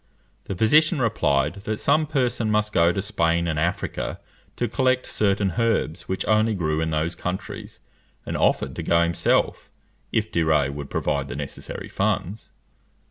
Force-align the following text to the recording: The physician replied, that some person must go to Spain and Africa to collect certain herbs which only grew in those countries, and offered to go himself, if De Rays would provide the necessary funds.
The 0.45 0.55
physician 0.55 0.97
replied, 0.97 1.61
that 1.65 1.79
some 1.79 2.07
person 2.07 2.49
must 2.49 2.73
go 2.73 2.91
to 2.91 3.03
Spain 3.03 3.47
and 3.47 3.59
Africa 3.59 4.19
to 4.55 4.67
collect 4.67 5.05
certain 5.05 5.53
herbs 5.59 6.07
which 6.07 6.25
only 6.25 6.55
grew 6.55 6.81
in 6.81 6.89
those 6.89 7.13
countries, 7.13 7.79
and 8.25 8.35
offered 8.35 8.75
to 8.77 8.81
go 8.81 9.03
himself, 9.03 9.69
if 10.11 10.31
De 10.31 10.41
Rays 10.41 10.71
would 10.71 10.89
provide 10.89 11.27
the 11.27 11.35
necessary 11.35 11.87
funds. 11.87 12.49